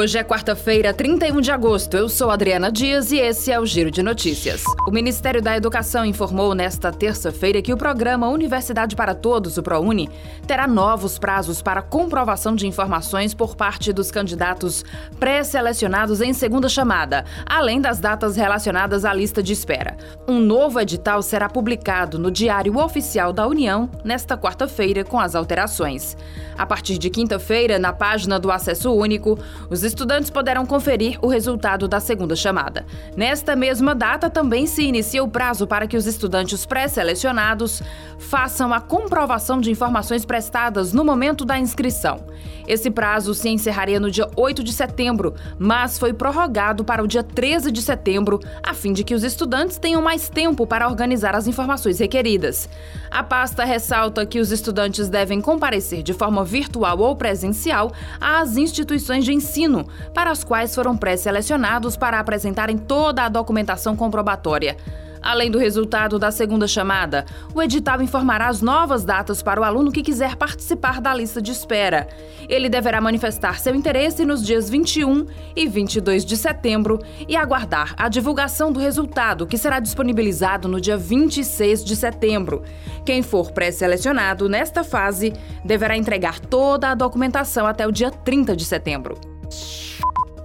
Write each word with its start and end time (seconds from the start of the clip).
Hoje 0.00 0.16
é 0.16 0.24
quarta-feira, 0.24 0.94
31 0.94 1.42
de 1.42 1.52
agosto. 1.52 1.94
Eu 1.94 2.08
sou 2.08 2.30
Adriana 2.30 2.72
Dias 2.72 3.12
e 3.12 3.18
esse 3.18 3.52
é 3.52 3.60
o 3.60 3.66
Giro 3.66 3.90
de 3.90 4.02
Notícias. 4.02 4.64
O 4.88 4.90
Ministério 4.90 5.42
da 5.42 5.54
Educação 5.54 6.06
informou 6.06 6.54
nesta 6.54 6.90
terça-feira 6.90 7.60
que 7.60 7.70
o 7.70 7.76
programa 7.76 8.26
Universidade 8.30 8.96
para 8.96 9.14
Todos, 9.14 9.58
o 9.58 9.62
ProUni, 9.62 10.08
terá 10.46 10.66
novos 10.66 11.18
prazos 11.18 11.60
para 11.60 11.82
comprovação 11.82 12.56
de 12.56 12.66
informações 12.66 13.34
por 13.34 13.54
parte 13.54 13.92
dos 13.92 14.10
candidatos 14.10 14.86
pré-selecionados 15.18 16.22
em 16.22 16.32
segunda 16.32 16.70
chamada, 16.70 17.26
além 17.44 17.78
das 17.78 18.00
datas 18.00 18.36
relacionadas 18.36 19.04
à 19.04 19.12
lista 19.12 19.42
de 19.42 19.52
espera. 19.52 19.98
Um 20.26 20.40
novo 20.40 20.80
edital 20.80 21.20
será 21.20 21.46
publicado 21.46 22.18
no 22.18 22.30
Diário 22.30 22.78
Oficial 22.78 23.34
da 23.34 23.46
União 23.46 23.90
nesta 24.02 24.34
quarta-feira 24.34 25.04
com 25.04 25.20
as 25.20 25.34
alterações. 25.34 26.16
A 26.56 26.66
partir 26.66 26.98
de 26.98 27.08
quinta-feira, 27.08 27.78
na 27.78 27.92
página 27.92 28.38
do 28.38 28.50
Acesso 28.50 28.92
Único, 28.92 29.38
os 29.70 29.82
estudantes 29.90 30.30
poderão 30.30 30.64
conferir 30.64 31.18
o 31.20 31.26
resultado 31.26 31.88
da 31.88 31.98
segunda 31.98 32.36
chamada. 32.36 32.86
Nesta 33.16 33.56
mesma 33.56 33.92
data, 33.92 34.30
também 34.30 34.64
se 34.64 34.82
inicia 34.82 35.22
o 35.22 35.28
prazo 35.28 35.66
para 35.66 35.88
que 35.88 35.96
os 35.96 36.06
estudantes 36.06 36.64
pré-selecionados 36.64 37.82
façam 38.18 38.72
a 38.72 38.80
comprovação 38.80 39.60
de 39.60 39.70
informações 39.70 40.24
prestadas 40.24 40.92
no 40.92 41.04
momento 41.04 41.44
da 41.44 41.58
inscrição. 41.58 42.24
Esse 42.68 42.88
prazo 42.88 43.34
se 43.34 43.48
encerraria 43.48 43.98
no 43.98 44.10
dia 44.10 44.30
8 44.36 44.62
de 44.62 44.72
setembro, 44.72 45.34
mas 45.58 45.98
foi 45.98 46.12
prorrogado 46.12 46.84
para 46.84 47.02
o 47.02 47.08
dia 47.08 47.24
13 47.24 47.72
de 47.72 47.82
setembro, 47.82 48.38
a 48.62 48.72
fim 48.72 48.92
de 48.92 49.02
que 49.02 49.14
os 49.14 49.24
estudantes 49.24 49.76
tenham 49.76 50.00
mais 50.00 50.28
tempo 50.28 50.64
para 50.64 50.86
organizar 50.86 51.34
as 51.34 51.48
informações 51.48 51.98
requeridas. 51.98 52.68
A 53.10 53.24
pasta 53.24 53.64
ressalta 53.64 54.24
que 54.24 54.38
os 54.38 54.52
estudantes 54.52 55.08
devem 55.08 55.40
comparecer 55.40 56.04
de 56.04 56.14
forma 56.14 56.44
virtual 56.44 57.00
ou 57.00 57.16
presencial 57.16 57.90
às 58.20 58.56
instituições 58.56 59.24
de 59.24 59.32
ensino 59.32 59.79
ensino, 59.80 59.86
para 60.14 60.30
as 60.30 60.44
quais 60.44 60.74
foram 60.74 60.96
pré-selecionados 60.96 61.96
para 61.96 62.18
apresentarem 62.18 62.76
toda 62.76 63.24
a 63.24 63.28
documentação 63.28 63.96
comprobatória. 63.96 64.76
Além 65.22 65.50
do 65.50 65.58
resultado 65.58 66.18
da 66.18 66.30
segunda 66.30 66.66
chamada, 66.66 67.26
o 67.54 67.60
edital 67.60 68.00
informará 68.00 68.48
as 68.48 68.62
novas 68.62 69.04
datas 69.04 69.42
para 69.42 69.60
o 69.60 69.64
aluno 69.64 69.92
que 69.92 70.02
quiser 70.02 70.34
participar 70.34 70.98
da 70.98 71.12
lista 71.12 71.42
de 71.42 71.52
espera. 71.52 72.08
Ele 72.48 72.70
deverá 72.70 73.02
manifestar 73.02 73.60
seu 73.60 73.74
interesse 73.74 74.24
nos 74.24 74.44
dias 74.44 74.70
21 74.70 75.26
e 75.54 75.68
22 75.68 76.24
de 76.24 76.38
setembro 76.38 76.98
e 77.28 77.36
aguardar 77.36 77.94
a 77.98 78.08
divulgação 78.08 78.72
do 78.72 78.80
resultado, 78.80 79.46
que 79.46 79.58
será 79.58 79.78
disponibilizado 79.78 80.66
no 80.66 80.80
dia 80.80 80.96
26 80.96 81.84
de 81.84 81.96
setembro. 81.96 82.62
Quem 83.04 83.22
for 83.22 83.52
pré-selecionado 83.52 84.48
nesta 84.48 84.82
fase 84.82 85.34
deverá 85.62 85.98
entregar 85.98 86.40
toda 86.40 86.88
a 86.88 86.94
documentação 86.94 87.66
até 87.66 87.86
o 87.86 87.92
dia 87.92 88.10
30 88.10 88.56
de 88.56 88.64
setembro. 88.64 89.29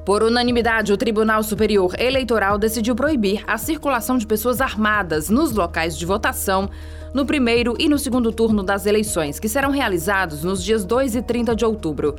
Por 0.05 0.21
unanimidade, 0.21 0.93
o 0.93 0.97
Tribunal 0.97 1.41
Superior 1.41 1.95
Eleitoral 1.97 2.59
decidiu 2.59 2.95
proibir 2.95 3.43
a 3.47 3.57
circulação 3.57 4.19
de 4.19 4.27
pessoas 4.27 4.61
armadas 4.61 5.31
nos 5.31 5.51
locais 5.51 5.97
de 5.97 6.05
votação 6.05 6.69
no 7.11 7.25
primeiro 7.25 7.75
e 7.79 7.89
no 7.89 7.97
segundo 7.97 8.31
turno 8.31 8.61
das 8.61 8.85
eleições, 8.85 9.39
que 9.39 9.49
serão 9.49 9.71
realizados 9.71 10.43
nos 10.43 10.63
dias 10.63 10.85
2 10.85 11.15
e 11.15 11.23
30 11.23 11.55
de 11.55 11.65
outubro. 11.65 12.15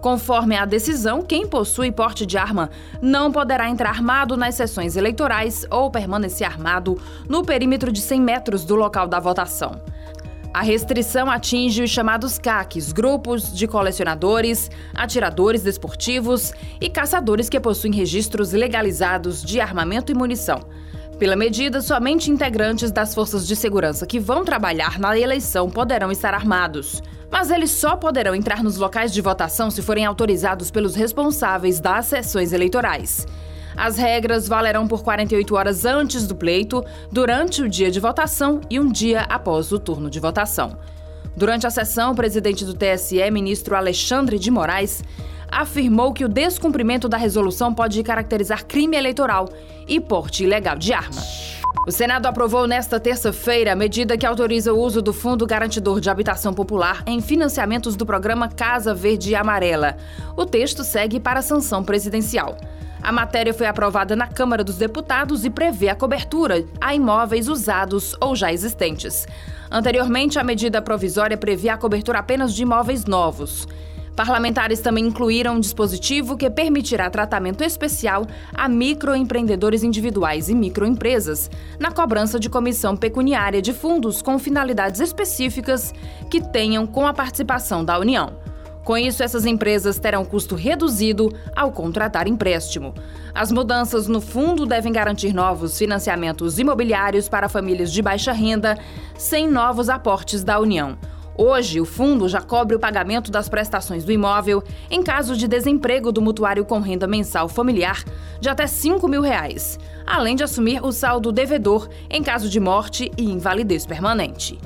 Conforme 0.00 0.56
a 0.56 0.64
decisão, 0.64 1.20
quem 1.20 1.46
possui 1.46 1.92
porte 1.92 2.24
de 2.24 2.38
arma 2.38 2.70
não 3.02 3.30
poderá 3.30 3.68
entrar 3.68 3.90
armado 3.90 4.34
nas 4.34 4.54
sessões 4.54 4.96
eleitorais 4.96 5.66
ou 5.70 5.90
permanecer 5.90 6.46
armado 6.46 6.98
no 7.28 7.44
perímetro 7.44 7.92
de 7.92 8.00
100 8.00 8.18
metros 8.18 8.64
do 8.64 8.74
local 8.74 9.06
da 9.06 9.20
votação. 9.20 9.78
A 10.56 10.62
restrição 10.62 11.30
atinge 11.30 11.82
os 11.82 11.90
chamados 11.90 12.38
CACs, 12.38 12.90
grupos 12.90 13.54
de 13.54 13.66
colecionadores, 13.66 14.70
atiradores 14.94 15.62
desportivos 15.62 16.50
e 16.80 16.88
caçadores 16.88 17.50
que 17.50 17.60
possuem 17.60 17.92
registros 17.92 18.52
legalizados 18.52 19.42
de 19.42 19.60
armamento 19.60 20.10
e 20.10 20.14
munição. 20.14 20.60
Pela 21.18 21.36
medida, 21.36 21.82
somente 21.82 22.30
integrantes 22.30 22.90
das 22.90 23.14
forças 23.14 23.46
de 23.46 23.54
segurança 23.54 24.06
que 24.06 24.18
vão 24.18 24.46
trabalhar 24.46 24.98
na 24.98 25.18
eleição 25.18 25.68
poderão 25.68 26.10
estar 26.10 26.32
armados. 26.32 27.02
Mas 27.30 27.50
eles 27.50 27.72
só 27.72 27.94
poderão 27.94 28.34
entrar 28.34 28.64
nos 28.64 28.78
locais 28.78 29.12
de 29.12 29.20
votação 29.20 29.70
se 29.70 29.82
forem 29.82 30.06
autorizados 30.06 30.70
pelos 30.70 30.94
responsáveis 30.94 31.80
das 31.80 32.06
sessões 32.06 32.54
eleitorais. 32.54 33.26
As 33.76 33.98
regras 33.98 34.48
valerão 34.48 34.88
por 34.88 35.02
48 35.02 35.54
horas 35.54 35.84
antes 35.84 36.26
do 36.26 36.34
pleito, 36.34 36.82
durante 37.12 37.62
o 37.62 37.68
dia 37.68 37.90
de 37.90 38.00
votação 38.00 38.60
e 38.70 38.80
um 38.80 38.90
dia 38.90 39.22
após 39.28 39.70
o 39.70 39.78
turno 39.78 40.08
de 40.08 40.18
votação. 40.18 40.78
Durante 41.36 41.66
a 41.66 41.70
sessão, 41.70 42.12
o 42.12 42.16
presidente 42.16 42.64
do 42.64 42.72
TSE, 42.72 43.30
ministro 43.30 43.76
Alexandre 43.76 44.38
de 44.38 44.50
Moraes, 44.50 45.04
afirmou 45.48 46.12
que 46.12 46.24
o 46.24 46.28
descumprimento 46.28 47.08
da 47.08 47.18
resolução 47.18 47.74
pode 47.74 48.02
caracterizar 48.02 48.64
crime 48.64 48.96
eleitoral 48.96 49.48
e 49.86 50.00
porte 50.00 50.44
ilegal 50.44 50.78
de 50.78 50.94
arma. 50.94 51.20
O 51.84 51.90
Senado 51.90 52.26
aprovou 52.26 52.66
nesta 52.66 52.98
terça-feira 52.98 53.72
a 53.72 53.76
medida 53.76 54.16
que 54.16 54.24
autoriza 54.24 54.72
o 54.72 54.80
uso 54.80 55.02
do 55.02 55.12
Fundo 55.12 55.46
Garantidor 55.46 56.00
de 56.00 56.08
Habitação 56.08 56.54
Popular 56.54 57.02
em 57.06 57.20
financiamentos 57.20 57.96
do 57.96 58.06
programa 58.06 58.48
Casa 58.48 58.94
Verde 58.94 59.30
e 59.30 59.34
Amarela. 59.34 59.96
O 60.36 60.46
texto 60.46 60.82
segue 60.84 61.20
para 61.20 61.40
a 61.40 61.42
sanção 61.42 61.84
presidencial. 61.84 62.56
A 63.02 63.12
matéria 63.12 63.54
foi 63.54 63.66
aprovada 63.66 64.16
na 64.16 64.26
Câmara 64.26 64.64
dos 64.64 64.76
Deputados 64.76 65.44
e 65.44 65.50
prevê 65.50 65.88
a 65.88 65.94
cobertura 65.94 66.64
a 66.80 66.94
imóveis 66.94 67.48
usados 67.48 68.16
ou 68.20 68.34
já 68.34 68.52
existentes. 68.52 69.26
Anteriormente, 69.70 70.38
a 70.38 70.44
medida 70.44 70.82
provisória 70.82 71.36
previa 71.36 71.74
a 71.74 71.78
cobertura 71.78 72.18
apenas 72.18 72.54
de 72.54 72.62
imóveis 72.62 73.04
novos. 73.04 73.66
Parlamentares 74.16 74.80
também 74.80 75.04
incluíram 75.04 75.56
um 75.56 75.60
dispositivo 75.60 76.38
que 76.38 76.48
permitirá 76.48 77.10
tratamento 77.10 77.62
especial 77.62 78.26
a 78.54 78.66
microempreendedores 78.66 79.82
individuais 79.82 80.48
e 80.48 80.54
microempresas 80.54 81.50
na 81.78 81.90
cobrança 81.90 82.40
de 82.40 82.48
comissão 82.48 82.96
pecuniária 82.96 83.60
de 83.60 83.74
fundos 83.74 84.22
com 84.22 84.38
finalidades 84.38 85.02
específicas 85.02 85.92
que 86.30 86.40
tenham 86.40 86.86
com 86.86 87.06
a 87.06 87.12
participação 87.12 87.84
da 87.84 87.98
União. 87.98 88.32
Com 88.86 88.96
isso, 88.96 89.22
essas 89.22 89.44
empresas 89.44 89.98
terão 89.98 90.24
custo 90.24 90.54
reduzido 90.54 91.30
ao 91.54 91.72
contratar 91.72 92.26
empréstimo. 92.26 92.94
As 93.34 93.52
mudanças 93.52 94.06
no 94.06 94.20
fundo 94.20 94.64
devem 94.64 94.92
garantir 94.92 95.34
novos 95.34 95.76
financiamentos 95.76 96.58
imobiliários 96.58 97.28
para 97.28 97.48
famílias 97.48 97.92
de 97.92 98.00
baixa 98.00 98.32
renda, 98.32 98.78
sem 99.18 99.46
novos 99.46 99.88
aportes 99.90 100.42
da 100.42 100.58
União. 100.58 100.96
Hoje, 101.38 101.80
o 101.80 101.84
fundo 101.84 102.28
já 102.28 102.40
cobre 102.40 102.74
o 102.74 102.78
pagamento 102.78 103.30
das 103.30 103.48
prestações 103.48 104.04
do 104.04 104.12
imóvel 104.12 104.62
em 104.90 105.02
caso 105.02 105.36
de 105.36 105.46
desemprego 105.46 106.10
do 106.10 106.22
mutuário 106.22 106.64
com 106.64 106.80
renda 106.80 107.06
mensal 107.06 107.48
familiar 107.48 108.02
de 108.40 108.48
até 108.48 108.66
5 108.66 109.06
mil 109.06 109.20
reais, 109.20 109.78
além 110.06 110.34
de 110.34 110.42
assumir 110.42 110.82
o 110.82 110.92
saldo 110.92 111.30
devedor 111.30 111.88
em 112.08 112.22
caso 112.22 112.48
de 112.48 112.58
morte 112.58 113.10
e 113.18 113.30
invalidez 113.30 113.84
permanente. 113.84 114.58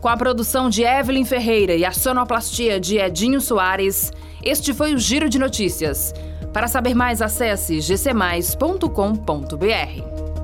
Com 0.00 0.08
a 0.08 0.16
produção 0.16 0.68
de 0.68 0.82
Evelyn 0.82 1.24
Ferreira 1.24 1.74
e 1.74 1.84
a 1.84 1.92
sonoplastia 1.92 2.80
de 2.80 2.98
Edinho 2.98 3.40
Soares, 3.40 4.12
este 4.42 4.74
foi 4.74 4.94
o 4.94 4.98
Giro 4.98 5.28
de 5.28 5.38
Notícias. 5.38 6.12
Para 6.52 6.68
saber 6.68 6.94
mais, 6.94 7.22
acesse 7.22 7.80
gcmais.com.br. 7.80 10.35